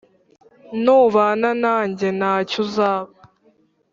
[0.83, 3.11] Nubana nanjye nta cyo uzaba..